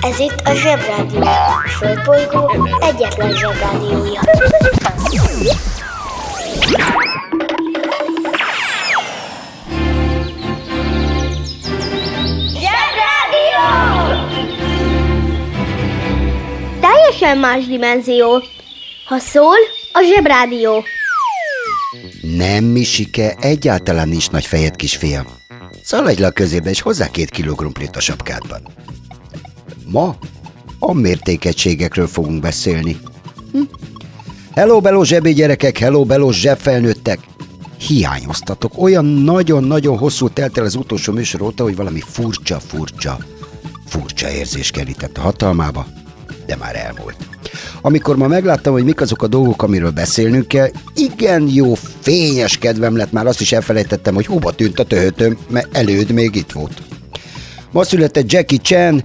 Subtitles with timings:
[0.00, 1.20] Ez itt a Zsebrádió.
[1.20, 4.20] A Földbolygó egyetlen Zsebrádiója.
[12.76, 13.64] Zsebrádió!
[16.80, 18.42] Teljesen más dimenzió.
[19.06, 19.56] Ha szól,
[19.92, 20.84] a Zsebrádió.
[22.20, 25.26] Nem, Misike, egyáltalán nincs nagy fejed, kisfiam.
[25.82, 28.62] Szaladj le a közébe, és hozzá két kiló krumplit a sapkádban.
[29.90, 30.16] Ma
[30.78, 33.00] a mértékegységekről fogunk beszélni.
[33.52, 33.60] Hm?
[34.54, 37.18] Hello, beló zsebi gyerekek, hello, beló zsebfelnőttek!
[37.78, 43.18] Hiányoztatok, olyan nagyon-nagyon hosszú telt el az utolsó műsor óta, hogy valami furcsa, furcsa,
[43.86, 45.86] furcsa érzés kerített a hatalmába,
[46.46, 47.16] de már elmúlt.
[47.80, 52.96] Amikor ma megláttam, hogy mik azok a dolgok, amiről beszélnünk kell, igen jó, fényes kedvem
[52.96, 56.82] lett, már azt is elfelejtettem, hogy hova tűnt a töhötöm, mert előd még itt volt.
[57.70, 59.04] Ma született Jackie Chan,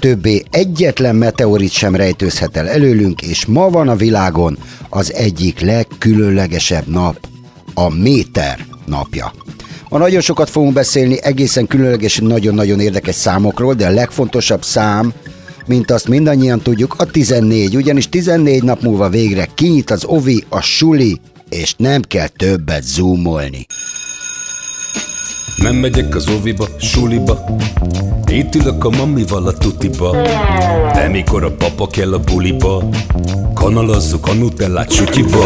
[0.00, 6.86] többé egyetlen meteorit sem rejtőzhet el előlünk, és ma van a világon az egyik legkülönlegesebb
[6.86, 7.28] nap,
[7.74, 9.32] a méter napja.
[9.88, 15.12] Ma nagyon sokat fogunk beszélni egészen különleges, nagyon-nagyon érdekes számokról, de a legfontosabb szám,
[15.66, 20.60] mint azt mindannyian tudjuk, a 14, ugyanis 14 nap múlva végre kinyit az ovi, a
[20.60, 23.66] suli, és nem kell többet zoomolni.
[25.56, 27.44] Nem megyek az oviba, suliba.
[28.26, 30.16] Itt ülök a mamival a tutiba.
[30.94, 32.84] De mikor a papa kell a buliba
[33.54, 35.44] Kanalazzuk a nutellát sütyiba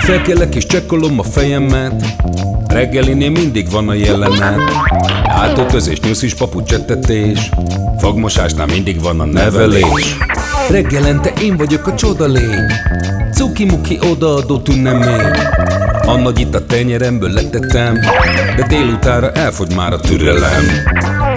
[0.00, 2.04] Felkelek és csekkolom a fejemet.
[2.66, 4.60] Reggelinél mindig van a jelenet.
[5.24, 7.50] Átöltözés, nyuszis, papucsettetés
[7.98, 10.16] Fogmosásnál mindig van a nevelés.
[10.70, 12.72] Reggelente én vagyok a csoda lény.
[13.32, 15.32] Cuki-muki odaadó tünemény
[16.06, 17.94] a nagy itt a tenyeremből letettem
[18.56, 20.64] De délutára elfogy már a türelem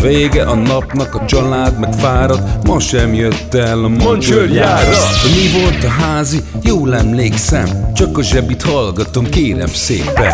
[0.02, 4.98] Vége a napnak, a család meg fárad Ma sem jött el a mancsőrjárat
[5.36, 6.40] Mi volt a házi?
[6.62, 10.34] Jól emlékszem Csak a zsebit hallgatom, kérem szépen!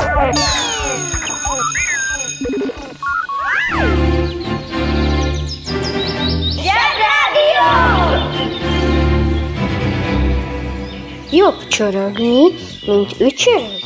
[11.31, 12.43] Jobb csorogni,
[12.85, 13.84] mint ücsörögni.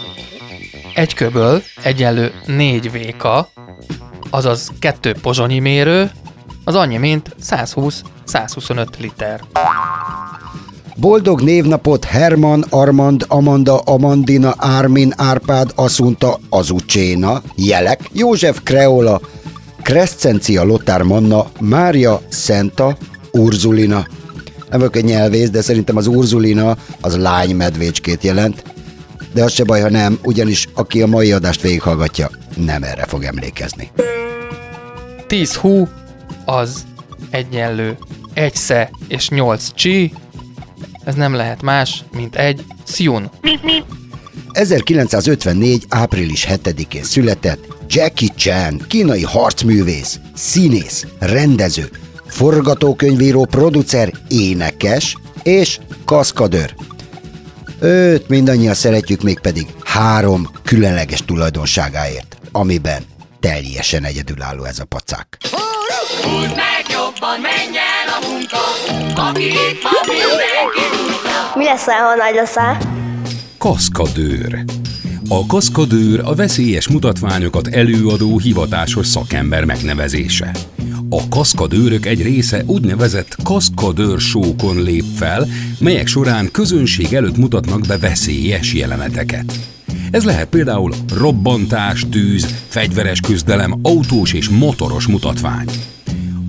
[0.93, 3.49] Egy köböl egyenlő 4 véka,
[4.29, 6.11] azaz kettő pozsonyi mérő,
[6.63, 9.41] az annyi, mint 120-125 liter.
[10.95, 19.21] Boldog névnapot Herman, Armand, Amanda, Amandina, Ármin, Árpád, Aszunta, Azucséna, Jelek, József Kreola,
[19.81, 22.97] Crescencia Lothar Manna, Mária, Szenta,
[23.31, 24.07] Urzulina.
[24.69, 28.63] Nem vagyok egy nyelvész, de szerintem az Urzulina az lány medvécskét jelent.
[29.33, 33.23] De az se baj, ha nem, ugyanis aki a mai adást végighallgatja, nem erre fog
[33.23, 33.91] emlékezni.
[35.27, 35.87] 10 hú
[36.45, 36.85] az
[37.29, 37.97] egyenlő
[38.33, 40.13] egy sze és 8 csi,
[41.03, 43.29] ez nem lehet más, mint egy szjun.
[44.51, 45.85] 1954.
[45.89, 51.89] április 7-én született Jackie Chan, kínai harcművész, színész, rendező,
[52.27, 56.75] forgatókönyvíró, producer, énekes és kaszkadőr.
[57.81, 63.03] Őt mindannyian szeretjük még pedig három különleges tulajdonságáért, amiben
[63.39, 65.37] teljesen egyedülálló ez a pacák.
[66.23, 68.57] Húzd meg jobban, menj el a munka,
[69.21, 70.81] aki itt van, mindenki.
[71.55, 72.77] Mi lesz, ha nagy leszel?
[73.57, 74.63] Kaszkadőr
[75.31, 80.51] A kaszkadőr a veszélyes mutatványokat előadó hivatásos szakember megnevezése.
[81.09, 85.47] A kaszkadőrök egy része úgynevezett kaszkadőr sókon lép fel,
[85.79, 89.59] melyek során közönség előtt mutatnak be veszélyes jeleneteket.
[90.11, 95.67] Ez lehet például robbantás, tűz, fegyveres küzdelem, autós és motoros mutatvány.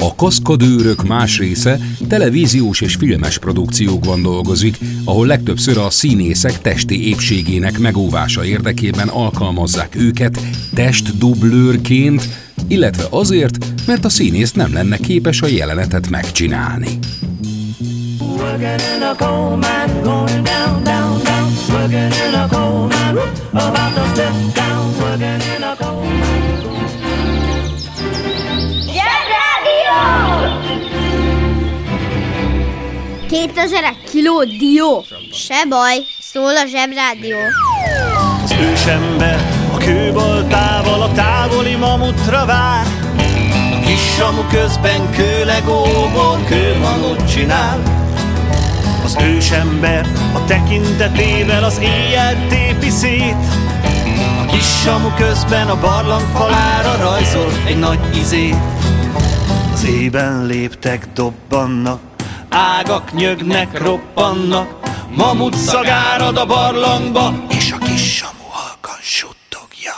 [0.03, 1.79] A kaszkadőrök más része
[2.09, 10.41] televíziós és filmes produkciókban dolgozik, ahol legtöbbször a színészek testi épségének megóvása érdekében alkalmazzák őket
[10.75, 12.29] testdublőrként,
[12.69, 16.99] illetve azért, mert a színész nem lenne képes a jelenetet megcsinálni.
[18.21, 21.53] Working in a coal mine, going down, down, down.
[21.69, 23.21] Working in a coal mine,
[23.53, 24.99] about to step down.
[25.01, 26.40] Working in a coal mine.
[33.31, 35.05] 2000 kiló dió.
[35.33, 37.37] Se baj, szól a Zsebrádió.
[38.43, 39.41] Az ősember
[39.75, 42.87] a kőbaltával a távoli mamutra vár
[43.73, 47.83] A kis samu közben kőlegóból kőmanut csinál
[49.05, 53.45] Az ősember a tekintetével az éjjel tépi szét
[54.43, 58.57] A kis samu közben a barlang falára rajzol egy nagy izét
[59.73, 62.10] Az Ében léptek dobbannak,
[62.51, 64.69] ágak nyögnek, roppannak,
[65.17, 69.95] mamut szagárad a barlangba, és a kis samu halkan suttogja.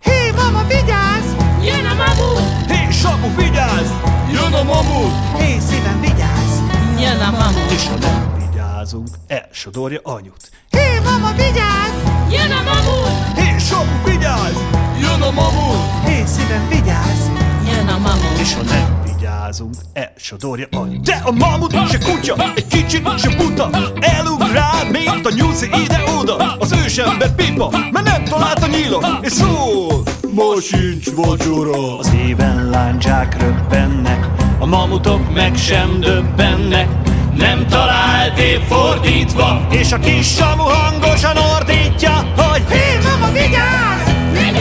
[0.00, 1.26] Hé, mama, vigyázz!
[1.62, 2.70] Jön a mamut!
[2.70, 3.90] Hé, samu, vigyázz!
[4.32, 5.12] Jön a mamut!
[5.38, 6.52] Hé, szívem, vigyázz!
[6.98, 7.70] Jön a mamut!
[7.70, 10.50] És ha nem vigyázunk, elsodorja anyut.
[10.70, 11.98] Hé, mama, vigyázz!
[12.30, 13.38] Jön a mamut!
[13.38, 14.56] Hé, samu, vigyázz!
[15.00, 16.04] Jön a mamut!
[16.06, 17.43] Hé, szívem, vigyázz!
[17.86, 18.38] Jön a mamut!
[18.40, 21.04] És ha nem vigyázunk, elsodorja anyut.
[21.04, 23.70] De a mamut se kutya, egy kicsi se buta,
[24.00, 26.56] elug rád, mint a nyuszi ide-oda.
[26.58, 30.02] Az ősember pipa, mert nem talált a nyílot, és szól,
[30.34, 31.98] ma sincs vacsora.
[31.98, 34.26] Az éven láncsák röbbennek,
[34.58, 36.88] a mamutok meg sem döbbennek,
[37.36, 44.08] nem talált épp fordítva, és a kis samu hangosan ordítja, hogy Hé, mama, vigyázz!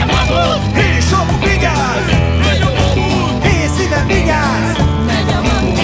[0.02, 0.76] A mamut!
[0.76, 2.33] Hé, samu, vigyázz!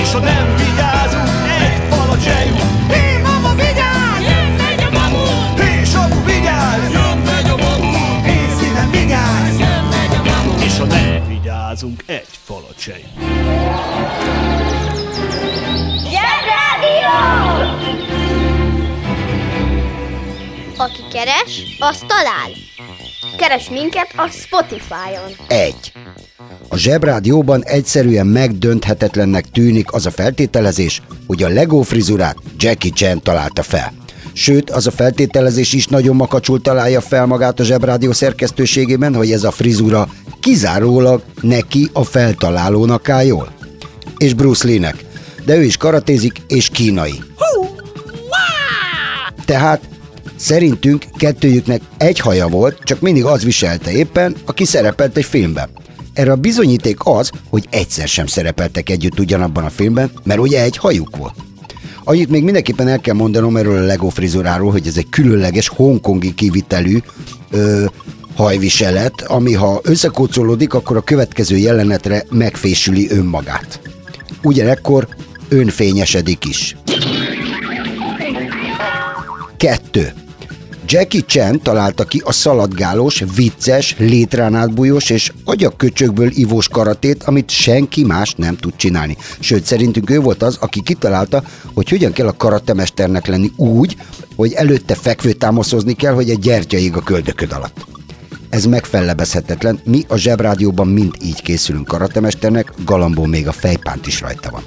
[0.10, 1.28] És ha nem vigyázunk,
[1.62, 2.92] egy falat se jut.
[2.92, 4.22] Hé, mama, vigyázz!
[4.22, 5.60] Jön, megy a mamut!
[5.62, 6.92] Hé, samu, vigyázz!
[6.92, 8.26] Jön, megy a mamut!
[8.26, 9.60] Hé, szívem, vigyázz!
[9.60, 10.64] Jön, megy a!
[10.64, 13.28] És ha nem vigyázunk, egy falat se jut.
[20.78, 22.52] Aki keres, az talál.
[23.38, 25.32] Keres minket a Spotify-on.
[25.48, 25.92] Egy.
[26.72, 33.64] A Zsebrádióban egyszerűen megdönthetetlennek tűnik az a feltételezés, hogy a Lego frizurát Jackie Chan találta
[33.64, 33.94] fel.
[34.34, 39.44] Sőt, az a feltételezés is nagyon makacsul találja fel magát a Zsebrádió szerkesztőségében, hogy ez
[39.44, 40.08] a frizura
[40.40, 43.52] kizárólag neki a feltalálónak áll jól.
[44.18, 45.06] És Bruce Lee-nek.
[45.46, 47.24] De ő is karatézik és kínai.
[49.46, 49.82] Tehát
[50.36, 55.70] szerintünk kettőjüknek egy haja volt, csak mindig az viselte éppen, aki szerepelt egy filmben.
[56.20, 60.78] Erre a bizonyíték az, hogy egyszer sem szerepeltek együtt ugyanabban a filmben, mert ugye egy
[60.78, 61.34] hajuk volt.
[62.04, 66.34] Annyit még mindenképpen el kell mondanom erről a Lego frizuráról, hogy ez egy különleges hongkongi
[66.34, 66.98] kivitelű
[67.52, 67.86] ö,
[68.36, 73.80] hajviselet, ami ha összekócolódik, akkor a következő jelenetre megfésüli önmagát.
[74.42, 75.08] Ugyanekkor
[75.50, 76.76] önfényesedik is.
[79.58, 80.14] Kettő.
[80.92, 88.04] Jackie Chan találta ki a szaladgálós, vicces, létrán átbújós és agyakköcsökből ivós karatét, amit senki
[88.04, 89.18] más nem tud csinálni.
[89.40, 91.44] Sőt, szerintünk ő volt az, aki kitalálta,
[91.74, 93.96] hogy hogyan kell a karatemesternek lenni úgy,
[94.36, 97.86] hogy előtte fekvő támaszozni kell, hogy egy gyertya ég a köldököd alatt.
[98.50, 104.50] Ez megfellebezhetetlen, mi a Zsebrádióban mind így készülünk karatemesternek, galambó még a fejpánt is rajta
[104.52, 104.64] van.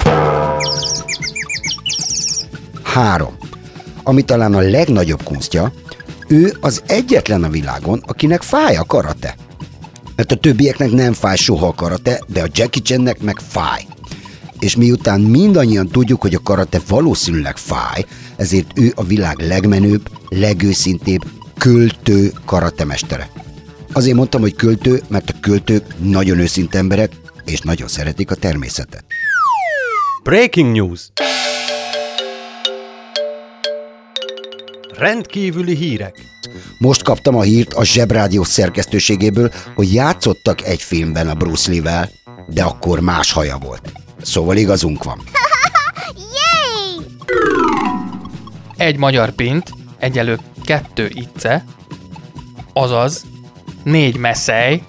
[2.82, 3.36] 3.
[4.02, 5.72] Ami talán a legnagyobb kunstja,
[6.32, 9.36] ő az egyetlen a világon, akinek fáj a karate.
[10.16, 13.86] Mert a többieknek nem fáj soha a karate, de a Jackie Channek meg fáj.
[14.58, 18.04] És miután mindannyian tudjuk, hogy a karate valószínűleg fáj,
[18.36, 21.22] ezért ő a világ legmenőbb, legőszintébb,
[21.58, 23.30] költő karatemestere.
[23.92, 27.12] Azért mondtam, hogy költő, mert a költők nagyon őszinte emberek,
[27.44, 29.04] és nagyon szeretik a természetet.
[30.22, 31.00] Breaking news!
[35.02, 36.16] Rendkívüli hírek.
[36.78, 42.10] Most kaptam a hírt a Zsebrádió szerkesztőségéből, hogy játszottak egy filmben a Bruce Lee-vel,
[42.46, 43.92] de akkor más haja volt.
[44.20, 45.20] Szóval igazunk van.
[46.36, 47.06] Yay!
[48.76, 51.64] Egy magyar pint, egyelő kettő itce,
[52.72, 53.24] azaz
[53.84, 54.82] négy messzely,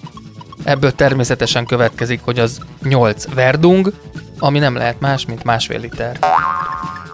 [0.64, 3.92] ebből természetesen következik, hogy az 8 verdung,
[4.38, 6.18] ami nem lehet más, mint másfél liter.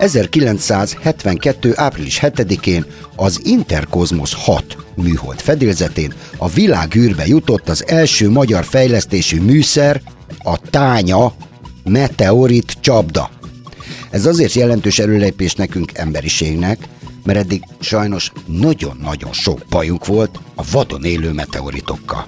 [0.01, 1.73] 1972.
[1.75, 2.85] április 7-én
[3.17, 10.03] az Interkozmos 6 műhold fedélzetén a világűrbe jutott az első magyar fejlesztésű műszer,
[10.39, 11.33] a tánya
[11.85, 13.31] meteorit csapda.
[14.11, 16.89] Ez azért jelentős előlépés nekünk emberiségnek,
[17.25, 22.27] mert eddig sajnos nagyon-nagyon sok bajunk volt a vadon élő meteoritokkal.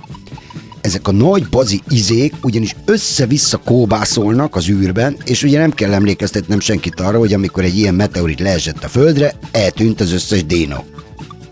[0.82, 6.60] Ezek a nagy bazi izék ugyanis össze-vissza kóbászolnak az űrben, és ugye nem kell emlékeztetnem
[6.60, 10.84] senkit arra, hogy amikor egy ilyen meteorit leesett a földre, eltűnt az összes dénó.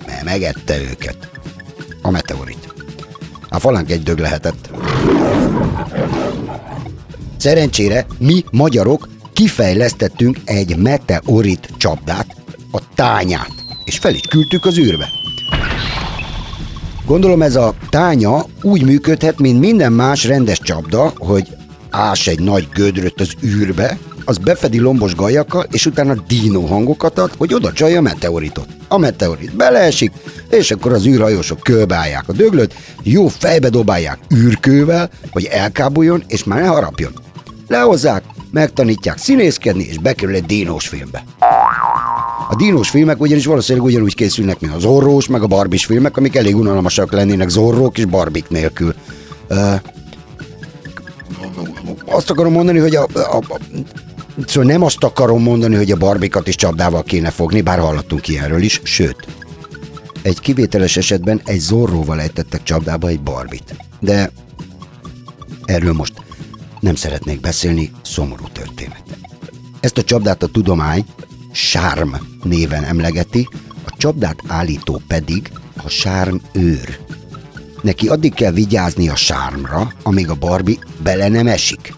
[0.07, 1.31] Mert megette őket.
[2.03, 2.75] A meteorit.
[3.49, 4.71] A falánk egy dög lehetett.
[7.37, 12.37] Szerencsére mi magyarok kifejlesztettünk egy meteorit csapdát,
[12.73, 15.20] a tányát, és fel is küldtük az űrbe.
[17.11, 21.57] Gondolom ez a tánya úgy működhet, mint minden más rendes csapda, hogy
[21.91, 27.31] ás egy nagy gödröt az űrbe, az befedi lombos gajakkal, és utána dínó hangokat ad,
[27.39, 28.67] hogy oda csalja a meteoritot.
[28.89, 30.13] A meteorit beleesik,
[30.51, 36.61] és akkor az űrhajósok körbeállják a döglöt, jó fejbe dobálják űrkővel, hogy elkábuljon, és már
[36.61, 37.13] ne harapjon.
[37.69, 41.25] Lehozzák, megtanítják színészkedni, és bekerül egy dínós filmbe.
[42.51, 46.37] A dínós filmek ugyanis valószínűleg ugyanúgy készülnek, mint az Zorrós, meg a Barbis filmek, amik
[46.37, 48.95] elég unalmasak lennének Zorrók és Barbik nélkül.
[49.51, 49.75] Uh,
[52.07, 53.59] azt akarom mondani, hogy a, a, a
[54.47, 58.63] Szóval nem azt akarom mondani, hogy a barbikat is csapdával kéne fogni, bár hallottunk ilyenről
[58.63, 59.27] is, sőt,
[60.23, 63.75] egy kivételes esetben egy zorróval ejtettek csapdába egy barbit.
[64.01, 64.31] De
[65.65, 66.13] erről most
[66.81, 69.03] nem szeretnék beszélni, szomorú történet.
[69.81, 71.05] Ezt a csapdát a tudomány
[71.53, 73.49] sárm néven emlegeti,
[73.87, 75.51] a csapdát állító pedig
[75.85, 76.99] a sárm őr.
[77.83, 81.95] Neki addig kell vigyázni a sármra, amíg a Barbie bele nem esik.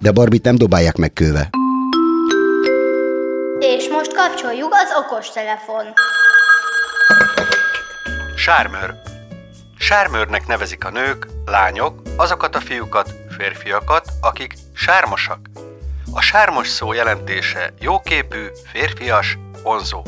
[0.00, 1.50] De Barbit nem dobálják meg kőve.
[3.58, 5.84] És most kapcsoljuk az okostelefon.
[8.36, 8.94] Sármőr.
[9.78, 15.38] Sármőrnek nevezik a nők, lányok, azokat a fiúkat, férfiakat, akik sármosak.
[16.16, 20.02] A sármos szó jelentése jóképű, férfias, vonzó.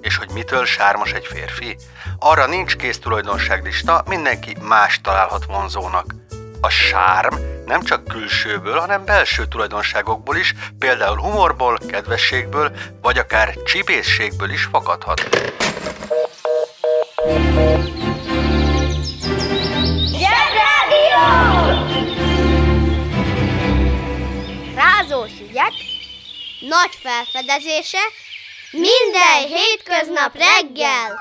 [0.00, 1.76] És hogy mitől sármos egy férfi?
[2.18, 6.14] Arra nincs kész tulajdonságlista, mindenki más találhat vonzónak.
[6.60, 7.34] A sárm
[7.66, 15.28] nem csak külsőből, hanem belső tulajdonságokból is, például humorból, kedvességből, vagy akár csipészségből is fakadhat.
[25.60, 25.72] Ügyek,
[26.60, 28.10] nagy felfedezések,
[28.70, 31.18] minden hétköznap reggel.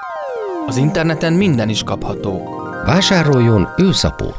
[0.67, 2.61] Az interneten minden is kapható.
[2.85, 4.37] Vásároljon őszapót!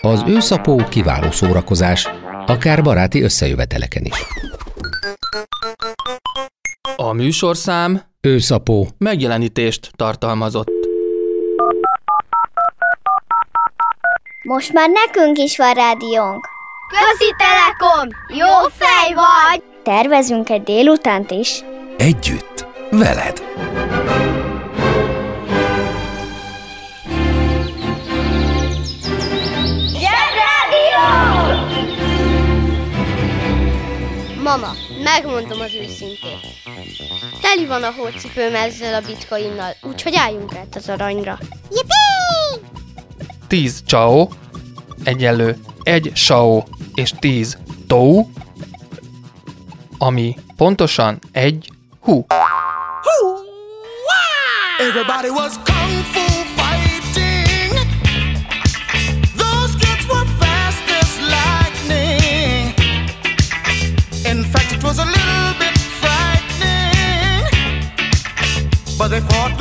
[0.00, 2.08] Az őszapó kiváló szórakozás,
[2.46, 4.24] akár baráti összejöveteleken is.
[6.96, 8.88] A műsorszám Őszapó.
[8.98, 10.69] megjelenítést tartalmazott.
[14.54, 16.48] Most már nekünk is van rádiónk.
[16.88, 18.08] Közi Telekom!
[18.28, 19.62] Jó fej vagy!
[19.82, 21.60] Tervezünk egy délutánt is.
[21.96, 22.66] Együtt.
[22.90, 23.42] Veled.
[34.42, 36.40] Mama, megmondom az őszintét.
[37.40, 41.38] Teli van a hócipőm ezzel a bitcoinnal, úgyhogy álljunk át az aranyra.
[41.70, 42.19] Yippee!
[43.50, 44.28] 10 csao,
[45.04, 46.62] egyenlő 1 sao
[46.94, 48.30] és 10 tou,
[49.98, 52.26] ami pontosan egy hú.
[54.78, 56.24] Everybody was kung fu
[56.56, 57.72] fighting.
[59.36, 62.74] Those kids were fast as lightning.
[64.24, 67.44] In fact, it was a little bit frightening.
[68.98, 69.59] But they fought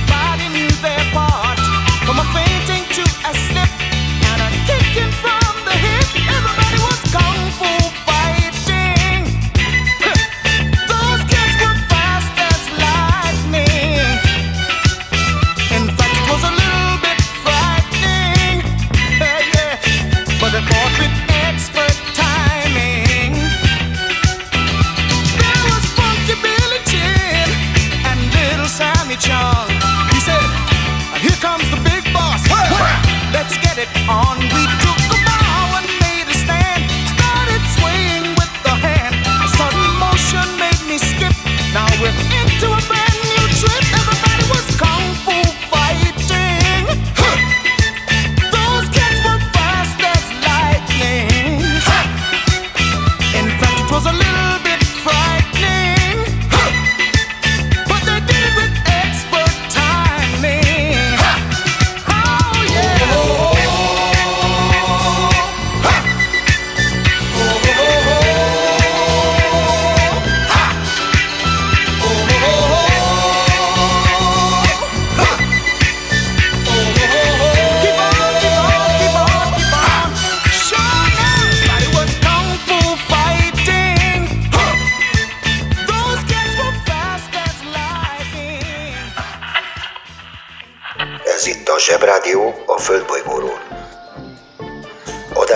[0.00, 1.29] everybody knew their part.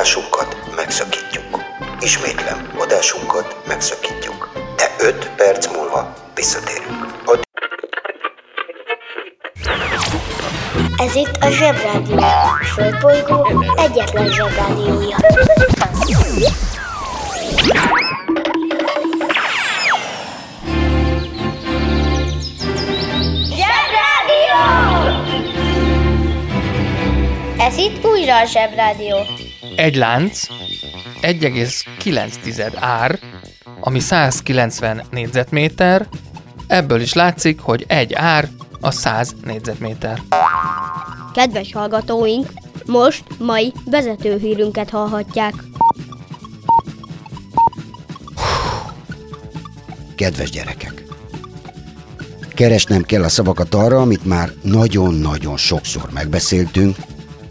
[0.05, 1.63] Adásunkat megszakítjuk.
[2.01, 4.51] Ismétlem, adásunkat megszakítjuk.
[4.77, 7.07] De 5 perc múlva visszatérünk.
[7.25, 7.45] Addig
[10.97, 12.17] Ez itt a Zsebrádió.
[12.19, 15.17] A Földbolygó egyetlen Zsebrádiója.
[23.57, 24.61] Zsebrádió!
[27.59, 29.17] Ez itt újra a Zsebrádió.
[29.77, 30.47] Egy lánc,
[31.23, 33.19] 1,9 ár,
[33.81, 36.09] ami 190 négyzetméter,
[36.67, 38.49] ebből is látszik, hogy egy ár
[38.81, 40.21] a 100 négyzetméter.
[41.35, 42.47] Kedves hallgatóink,
[42.87, 45.55] most mai vezetőhírünket hallhatják.
[50.15, 51.05] Kedves gyerekek!
[52.55, 56.97] Keresnem kell a szavakat arra, amit már nagyon-nagyon sokszor megbeszéltünk.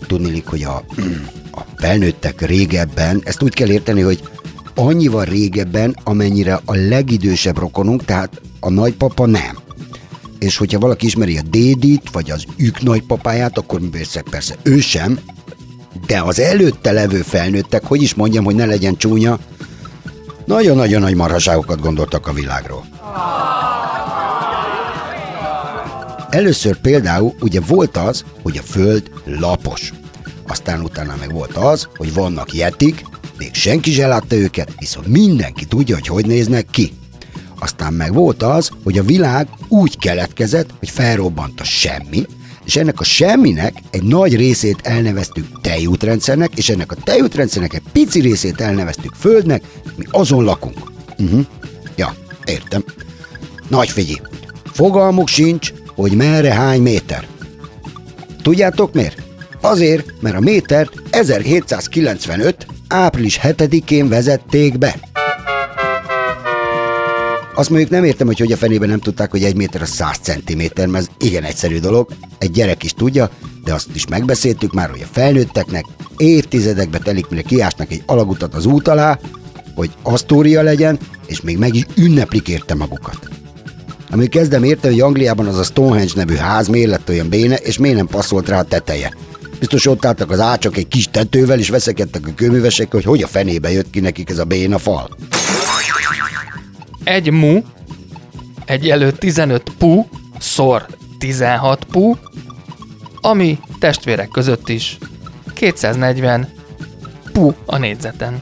[0.08, 1.42] Tudnilik, hogy a, a
[1.83, 4.29] felnőttek régebben, ezt úgy kell érteni, hogy
[4.75, 9.57] annyival régebben, amennyire a legidősebb rokonunk, tehát a nagypapa nem.
[10.39, 15.19] És hogyha valaki ismeri a dédit, vagy az ők nagypapáját, akkor persze, persze ő sem,
[16.05, 19.39] de az előtte levő felnőttek, hogy is mondjam, hogy ne legyen csúnya,
[20.45, 22.85] nagyon-nagyon nagy marhaságokat gondoltak a világról.
[26.29, 29.93] Először például ugye volt az, hogy a Föld lapos.
[30.53, 33.05] Aztán utána meg volt az, hogy vannak jetik,
[33.38, 36.93] még senki sem látta őket, viszont mindenki tudja, hogy hogy néznek ki.
[37.60, 42.25] Aztán meg volt az, hogy a világ úgy keletkezett, hogy felrobbant a semmi,
[42.65, 48.19] és ennek a semminek egy nagy részét elneveztük tejútrendszernek, és ennek a tejútrendszernek egy pici
[48.19, 49.63] részét elneveztük Földnek,
[49.95, 50.91] mi azon lakunk.
[51.19, 51.45] Uh-huh.
[51.95, 52.83] Ja, értem.
[53.67, 54.22] Nagy figyi.
[54.65, 57.27] Fogalmuk sincs, hogy merre hány méter.
[58.41, 59.23] Tudjátok miért?
[59.65, 62.65] Azért, mert a métert 1795.
[62.88, 64.96] április 7-én vezették be.
[67.55, 70.17] Azt mondjuk nem értem, hogy hogy a fenében nem tudták, hogy egy méter a 100
[70.17, 73.29] centiméter, mert ez igen egyszerű dolog, egy gyerek is tudja,
[73.63, 75.85] de azt is megbeszéltük már, hogy a felnőtteknek
[76.18, 79.20] évtizedekbe telik, mire kiásnak egy alagutat az út alá,
[79.75, 83.29] hogy Asztória legyen, és még meg is ünneplik érte magukat.
[84.11, 87.77] Amíg kezdem érteni, hogy Angliában az a Stonehenge nevű ház miért lett olyan béne, és
[87.77, 89.14] miért nem passzolt rá a teteje.
[89.63, 93.27] Biztos ott álltak az ácsok egy kis tetővel, és veszekedtek a kőművesek, hogy hogy a
[93.27, 95.09] fenébe jött ki nekik ez a béna fal.
[97.03, 97.61] Egy mu,
[98.65, 100.05] egy elő 15 pu,
[100.39, 100.85] szor
[101.17, 102.15] 16 pu,
[103.21, 104.97] ami testvérek között is
[105.53, 106.47] 240
[107.31, 108.41] pu a négyzeten.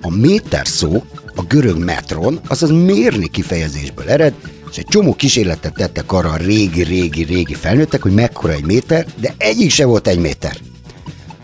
[0.00, 1.04] A méter szó
[1.34, 4.34] a görög metron, azaz mérni kifejezésből ered,
[4.72, 9.70] és egy csomó kísérletet tettek arra a régi-régi-régi felnőttek, hogy mekkora egy méter, de egyik
[9.70, 10.56] se volt egy méter.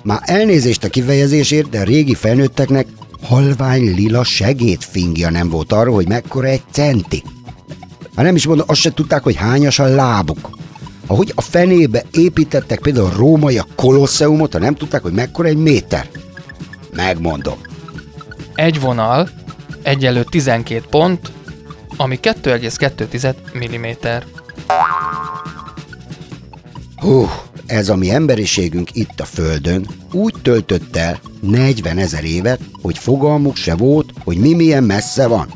[0.02, 2.86] Már elnézést a kifejezésért, de a régi felnőtteknek
[3.22, 7.22] halvány lila segédfingja nem volt arra, hogy mekkora egy centi.
[8.14, 10.50] Már nem is mondom, azt se tudták, hogy hányas a lábuk.
[11.06, 15.56] Ahogy a fenébe építettek például a római a kolosseumot, ha nem tudták, hogy mekkora egy
[15.56, 16.08] méter.
[16.92, 17.58] Megmondom.
[18.54, 19.30] Egy vonal
[19.82, 21.32] egyelő 12 pont,
[22.00, 23.86] ami 2,2 mm.
[26.96, 27.28] Hú,
[27.66, 33.56] ez a mi emberiségünk itt a Földön úgy töltött el 40 ezer évet, hogy fogalmuk
[33.56, 35.52] se volt, hogy mi milyen messze van.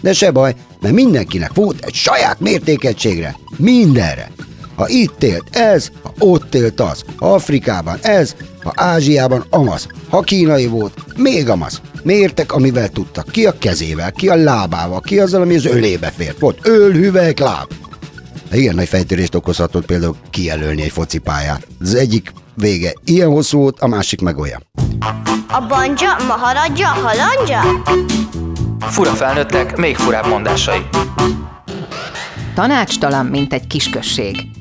[0.00, 4.30] De se baj, mert mindenkinek volt egy saját mértékegységre, mindenre.
[4.76, 10.20] Ha itt élt ez, ha ott élt az, ha Afrikában ez, ha Ázsiában amaz, ha
[10.20, 11.80] kínai volt, még amaz.
[12.06, 16.38] Mértek, amivel tudtak, ki a kezével, ki a lábával, ki azzal, ami az ölébe fért.
[16.38, 17.72] Volt öl, hüvelyk, láb.
[18.52, 21.66] Igen nagy fejtörést okozhatott például kijelölni egy focipályát.
[21.80, 24.66] Az egyik vége ilyen hosszú volt, a másik meg olyan.
[25.48, 27.82] A banja, maharadja, halandja?
[28.80, 30.80] Fura felnőttek, még furább mondásai.
[32.54, 34.55] Tanácstalan, mint egy kisközség.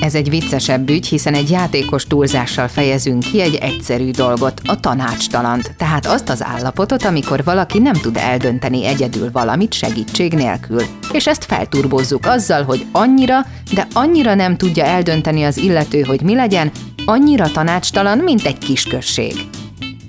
[0.00, 5.74] Ez egy viccesebb ügy, hiszen egy játékos túlzással fejezünk ki egy egyszerű dolgot, a tanácstalant,
[5.76, 10.82] tehát azt az állapotot, amikor valaki nem tud eldönteni egyedül valamit segítség nélkül.
[11.12, 16.34] És ezt felturbozzuk azzal, hogy annyira, de annyira nem tudja eldönteni az illető, hogy mi
[16.34, 16.70] legyen,
[17.04, 19.34] annyira tanácstalan, mint egy kisközség.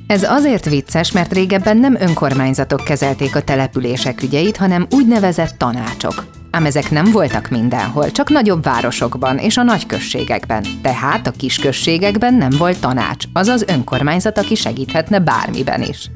[0.08, 6.26] Ez azért vicces, mert régebben nem önkormányzatok kezelték a települések ügyeit, hanem úgynevezett tanácsok.
[6.56, 10.65] Ám ezek nem voltak mindenhol, csak nagyobb városokban és a nagyközségekben.
[10.82, 16.10] Tehát a kisközségekben nem volt tanács, azaz önkormányzat, aki segíthetne bármiben is.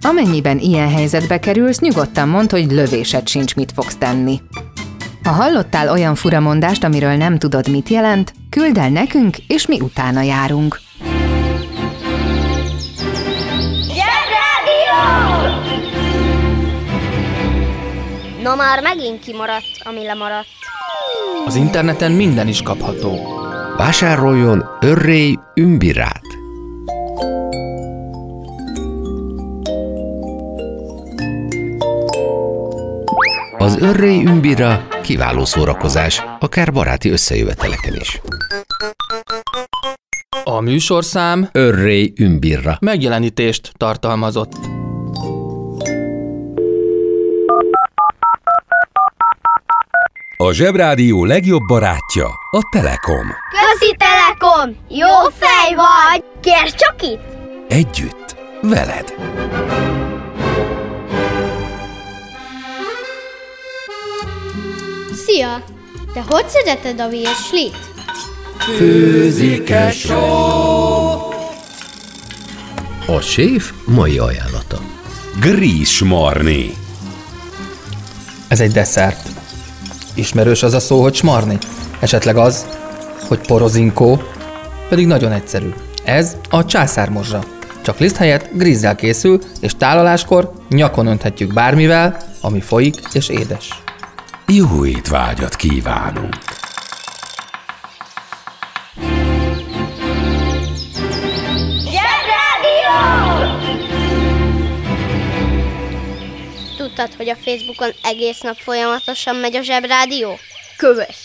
[0.00, 4.40] Amennyiben ilyen helyzetbe kerülsz, nyugodtan mondd, hogy lövésed sincs, mit fogsz tenni.
[5.22, 10.22] Ha hallottál olyan furamondást, amiről nem tudod, mit jelent, küld el nekünk, és mi utána
[10.22, 10.80] járunk.
[18.44, 20.46] Na már megint kimaradt, ami lemaradt.
[21.46, 23.18] Az interneten minden is kapható.
[23.76, 26.22] Vásároljon örrély ümbirát.
[33.58, 38.20] Az örrély ümbira kiváló szórakozás, akár baráti összejöveteleken is.
[40.44, 42.76] A műsorszám Örrély ümbirra.
[42.80, 44.52] megjelenítést tartalmazott.
[50.44, 53.26] A Zsebrádió legjobb barátja a Telekom.
[53.50, 54.76] Közi Telekom!
[54.88, 56.24] Jó fej vagy!
[56.40, 57.22] Kérd csak itt!
[57.68, 59.14] Együtt, veled.
[65.26, 65.64] Szia!
[66.14, 67.76] Te hogy szereted a virslit?
[73.06, 74.78] A séf mai ajánlata.
[75.40, 76.74] Grís Marni.
[78.48, 79.42] Ez egy desszert.
[80.14, 81.58] Ismerős az a szó, hogy smarni?
[82.00, 82.66] Esetleg az,
[83.28, 84.22] hogy porozinkó?
[84.88, 85.74] Pedig nagyon egyszerű.
[86.04, 87.44] Ez a császármorzsa.
[87.82, 93.82] Csak liszt helyett grízzel készül, és tálaláskor nyakon önthetjük bármivel, ami folyik és édes.
[94.46, 96.53] Jó étvágyat kívánunk!
[107.24, 110.38] Hogy a Facebookon egész nap folyamatosan megy a zsebrádió?
[110.76, 111.16] Kövess,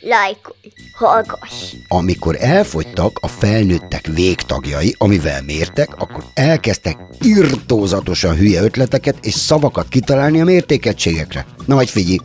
[0.00, 1.74] lájkolj, hallgass!
[1.88, 10.40] Amikor elfogytak a felnőttek végtagjai, amivel mértek, akkor elkezdtek irtózatosan hülye ötleteket és szavakat kitalálni
[10.40, 11.46] a mértékegységekre.
[11.66, 12.18] Na majd figyelj!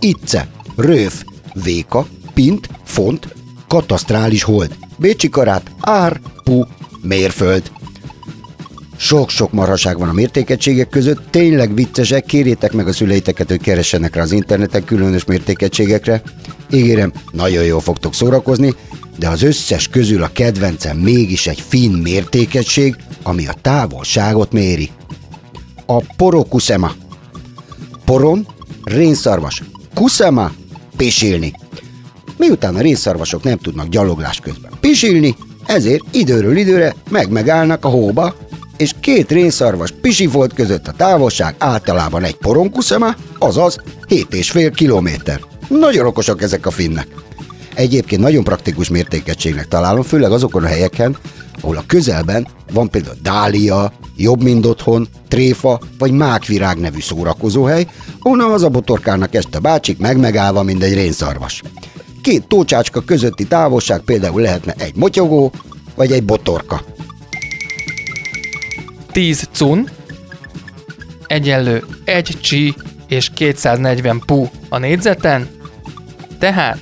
[0.00, 1.12] Itce, röv,
[1.52, 3.28] véka, pint, font,
[3.68, 6.62] katasztrális hold, bécsi karát, ár, pu,
[7.02, 7.70] mérföld.
[8.96, 14.22] Sok-sok marhaság van a mértékegységek között, tényleg viccesek, kérjétek meg a szüleiteket, hogy keressenek rá
[14.22, 16.22] az interneten különös mértékegységekre.
[16.72, 18.74] Ígérem, nagyon jól fogtok szórakozni,
[19.18, 24.90] de az összes közül a kedvencem mégis egy finn mértékegység, ami a távolságot méri.
[25.86, 26.92] A porokuszema.
[28.04, 28.46] Poron,
[28.84, 29.62] rénszarvas.
[29.94, 30.52] Kuszema,
[30.96, 31.52] pisilni.
[32.36, 38.34] Miután a rénszarvasok nem tudnak gyaloglás közben pisilni, ezért időről időre meg-megállnak a hóba,
[38.76, 45.40] és két rénszarvas pisifolt között a távolság általában egy poronkuszema, azaz 7,5 kilométer.
[45.68, 47.06] Nagyon okosak ezek a finnek.
[47.74, 51.16] Egyébként nagyon praktikus mértékegységnek találom, főleg azokon a helyeken,
[51.60, 57.86] ahol a közelben van például dália, jobb mint otthon, tréfa vagy mákvirág nevű szórakozóhely,
[58.22, 61.62] onnan az a botorkálnak este bácsik megmegállva, mint egy rénszarvas.
[62.22, 65.52] Két tócsácska közötti távolság például lehetne egy motyogó
[65.94, 66.84] vagy egy botorka.
[69.16, 69.88] 10 cun,
[71.26, 72.74] egyenlő 1 csi
[73.08, 75.48] és 240 pu a négyzeten,
[76.38, 76.78] tehát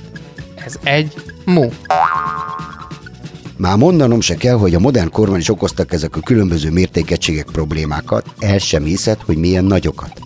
[0.65, 1.13] ez egy
[1.45, 1.69] mu.
[3.57, 8.25] Már mondanom se kell, hogy a modern korban is okoztak ezek a különböző mértékegységek problémákat,
[8.39, 10.19] el sem hiszed, hogy milyen nagyokat.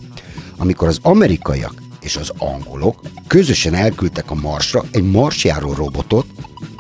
[0.58, 6.26] Amikor az amerikaiak és az angolok közösen elküldtek a Marsra egy marsjáró robotot,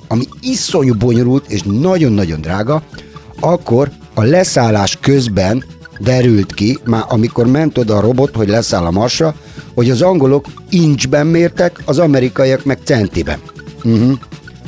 [0.07, 2.83] ami iszonyú bonyolult és nagyon-nagyon drága,
[3.39, 5.63] akkor a leszállás közben
[5.99, 9.35] derült ki, már amikor ment oda a robot, hogy leszáll a Marsra,
[9.73, 13.39] hogy az angolok incsben mértek, az amerikaiak meg centiben.
[13.83, 14.11] Uh-huh.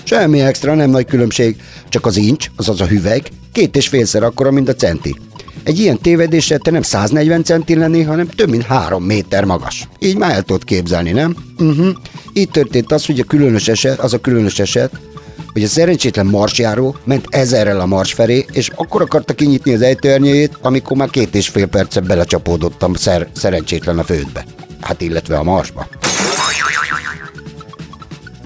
[0.03, 1.55] Semmi extra, nem nagy különbség,
[1.89, 5.15] csak az incs, azaz a hüvelyk, két és félszer akkora, mint a centi.
[5.63, 9.87] Egy ilyen tévedéssel te nem 140 centi lenni, hanem több mint 3 méter magas.
[9.99, 11.35] Így már el tudod képzelni, nem?
[11.59, 11.87] Uh-huh.
[12.33, 14.91] Így történt az, hogy a különös eset, az a különös eset,
[15.53, 20.57] hogy a szerencsétlen marsjáró ment ezerrel a mars felé, és akkor akarta kinyitni az ejtőernyőjét,
[20.61, 24.45] amikor már két és fél percet belecsapódottam szer- szerencsétlen a földbe.
[24.79, 25.87] Hát illetve a marsba.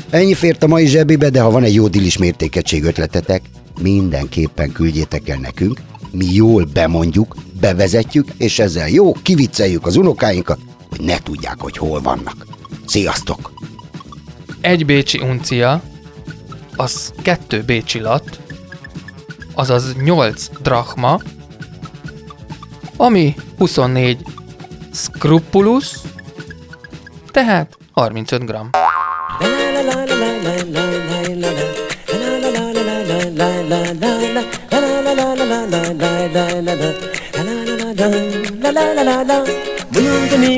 [0.10, 3.42] Ennyi fért a mai zsebibe, de ha van egy jó dilis mértékegység ötletetek,
[3.82, 5.80] mindenképpen küldjétek el nekünk,
[6.12, 12.02] mi jól bemondjuk, bevezetjük, és ezzel jó kivicceljük az unokáinkat, hogy ne tudják, hogy hol
[12.02, 12.46] vannak.
[12.86, 13.52] Sziasztok!
[14.62, 15.82] Egy bécsi uncia,
[16.76, 18.40] az kettő bécsi lat,
[19.54, 21.20] azaz 8 drachma,
[22.98, 24.26] ami 24
[24.92, 25.96] scrupulus,
[27.32, 28.70] tehát 35 gram.